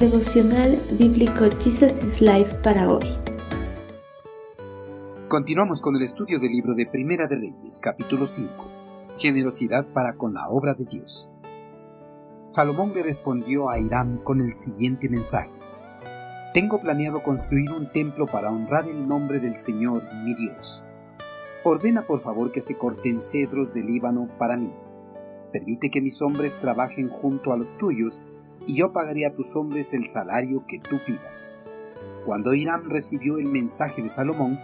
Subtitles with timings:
[0.00, 3.06] Devocional Bíblico Jesus is Life para hoy.
[5.26, 8.52] Continuamos con el estudio del libro de Primera de Reyes, capítulo 5.
[9.16, 11.30] Generosidad para con la obra de Dios.
[12.44, 15.58] Salomón le respondió a Irán con el siguiente mensaje.
[16.52, 20.84] Tengo planeado construir un templo para honrar el nombre del Señor, mi Dios.
[21.64, 24.74] Ordena por favor que se corten cedros de Líbano para mí.
[25.52, 28.20] Permite que mis hombres trabajen junto a los tuyos
[28.66, 31.46] y yo pagaré a tus hombres el salario que tú pidas.
[32.24, 34.58] Cuando Irán recibió el mensaje de Salomón,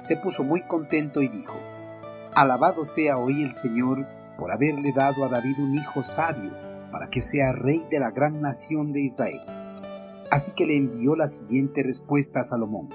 [0.00, 1.58] se puso muy contento y dijo,
[2.34, 4.06] Alabado sea hoy el Señor
[4.38, 6.52] por haberle dado a David un hijo sabio
[6.92, 9.40] para que sea rey de la gran nación de Israel.
[10.30, 12.90] Así que le envió la siguiente respuesta a Salomón.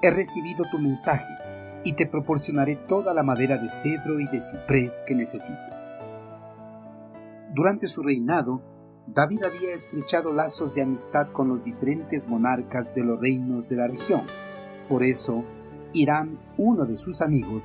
[0.00, 1.34] He recibido tu mensaje
[1.84, 5.92] y te proporcionaré toda la madera de cedro y de ciprés que necesites.
[7.52, 8.62] Durante su reinado,
[9.06, 13.88] David había estrechado lazos de amistad con los diferentes monarcas de los reinos de la
[13.88, 14.22] región.
[14.88, 15.44] Por eso,
[15.92, 17.64] Irán, uno de sus amigos,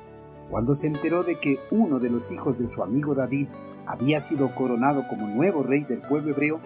[0.50, 3.48] cuando se enteró de que uno de los hijos de su amigo David
[3.86, 6.60] había sido coronado como nuevo rey del pueblo hebreo,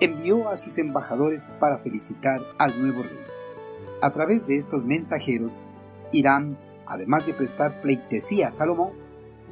[0.00, 3.18] envió a sus embajadores para felicitar al nuevo rey.
[4.02, 5.60] A través de estos mensajeros,
[6.12, 9.03] Irán, además de prestar pleitesía a Salomón,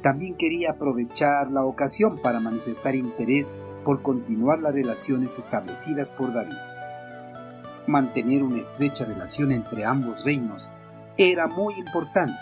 [0.03, 6.57] también quería aprovechar la ocasión para manifestar interés por continuar las relaciones establecidas por David.
[7.87, 10.73] Mantener una estrecha relación entre ambos reinos
[11.17, 12.37] era muy importante,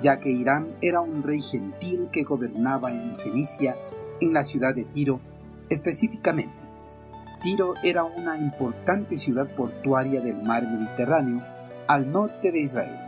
[0.00, 3.76] ya que Irán era un rey gentil que gobernaba en Fenicia,
[4.20, 5.18] en la ciudad de Tiro
[5.68, 6.54] específicamente.
[7.42, 11.40] Tiro era una importante ciudad portuaria del mar Mediterráneo
[11.88, 12.98] al norte de Israel.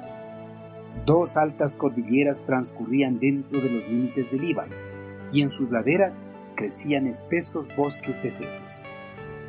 [1.05, 4.75] Dos altas cordilleras transcurrían dentro de los límites del Líbano
[5.33, 8.83] y en sus laderas crecían espesos bosques de cedros.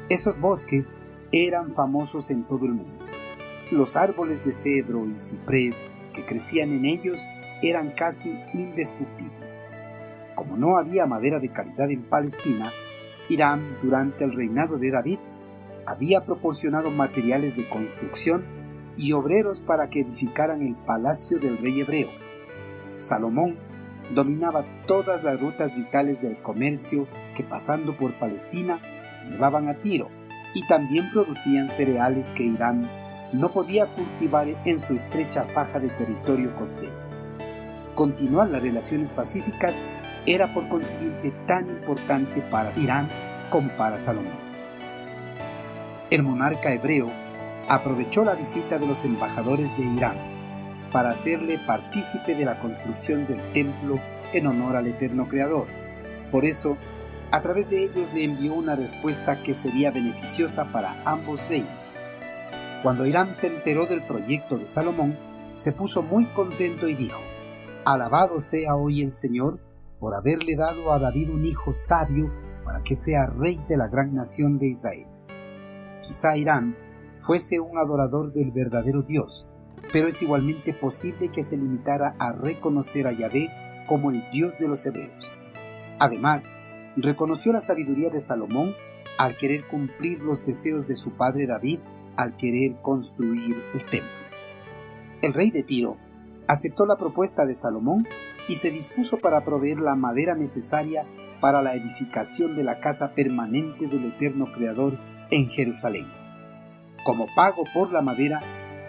[0.09, 0.95] Esos bosques
[1.31, 3.05] eran famosos en todo el mundo.
[3.71, 7.27] Los árboles de cedro y ciprés que crecían en ellos
[7.61, 9.61] eran casi indestructibles.
[10.35, 12.71] Como no había madera de calidad en Palestina,
[13.29, 15.19] Irán, durante el reinado de David,
[15.85, 18.43] había proporcionado materiales de construcción
[18.97, 22.09] y obreros para que edificaran el palacio del rey hebreo.
[22.95, 23.55] Salomón
[24.13, 28.79] dominaba todas las rutas vitales del comercio que pasando por Palestina
[29.29, 30.09] llevaban a Tiro
[30.53, 32.89] y también producían cereales que Irán
[33.33, 36.93] no podía cultivar en su estrecha faja de territorio costero.
[37.93, 39.83] Continuar las relaciones pacíficas
[40.25, 43.09] era por consiguiente tan importante para Irán
[43.49, 44.47] como para Salomón.
[46.09, 47.11] El monarca hebreo
[47.67, 50.17] aprovechó la visita de los embajadores de Irán
[50.91, 53.99] para hacerle partícipe de la construcción del templo
[54.33, 55.67] en honor al eterno Creador.
[56.31, 56.77] Por eso,
[57.31, 61.69] a través de ellos le envió una respuesta que sería beneficiosa para ambos reinos.
[62.83, 65.17] Cuando Irán se enteró del proyecto de Salomón,
[65.55, 67.19] se puso muy contento y dijo,
[67.83, 69.59] Alabado sea hoy el Señor
[69.99, 72.31] por haberle dado a David un hijo sabio
[72.63, 75.07] para que sea rey de la gran nación de Israel.
[76.01, 76.75] Quizá Irán
[77.27, 79.49] fuese un adorador del verdadero Dios,
[79.91, 83.49] pero es igualmente posible que se limitara a reconocer a Yahvé
[83.85, 85.35] como el Dios de los hebreos.
[85.99, 86.53] Además,
[86.95, 88.73] reconoció la sabiduría de Salomón
[89.17, 91.79] al querer cumplir los deseos de su padre David
[92.15, 94.09] al querer construir el templo.
[95.21, 95.97] El rey de Tiro
[96.47, 98.07] aceptó la propuesta de Salomón
[98.47, 101.05] y se dispuso para proveer la madera necesaria
[101.41, 104.97] para la edificación de la casa permanente del eterno Creador
[105.29, 106.07] en Jerusalén.
[107.07, 108.41] Como pago por la madera,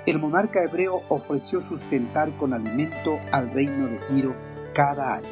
[0.05, 4.35] el monarca hebreo ofreció sustentar con alimento al reino de Tiro
[4.75, 5.29] cada año.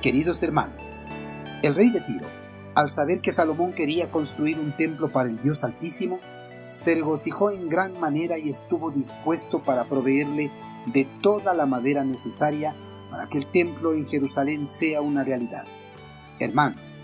[0.00, 0.94] Queridos hermanos,
[1.62, 2.28] el rey de Tiro,
[2.74, 6.18] al saber que Salomón quería construir un templo para el Dios Altísimo,
[6.72, 10.50] se regocijó en gran manera y estuvo dispuesto para proveerle
[10.86, 12.74] de toda la madera necesaria
[13.10, 15.64] para que el templo en Jerusalén sea una realidad.
[16.40, 16.96] Hermanos,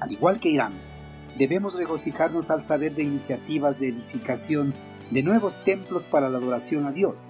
[0.00, 0.93] al igual que Irán,
[1.38, 4.74] debemos regocijarnos al saber de iniciativas de edificación
[5.10, 7.28] de nuevos templos para la adoración a Dios,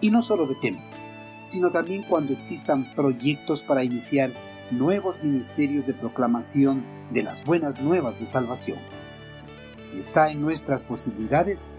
[0.00, 1.00] y no solo de templos,
[1.44, 4.30] sino también cuando existan proyectos para iniciar
[4.70, 8.78] nuevos ministerios de proclamación de las buenas nuevas de salvación.
[9.76, 11.70] Si está en nuestras posibilidades,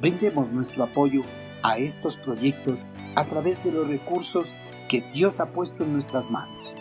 [0.00, 1.22] brindemos nuestro apoyo
[1.62, 4.54] a estos proyectos a través de los recursos
[4.88, 6.74] que Dios ha puesto en nuestras manos.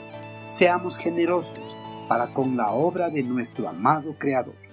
[0.47, 1.75] Seamos generosos
[2.09, 4.68] para con la obra de nuestro amado Creador.